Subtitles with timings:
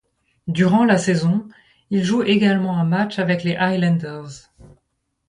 [0.47, 1.47] Durant la saison,
[1.91, 4.49] il joue également un match avec les Islanders.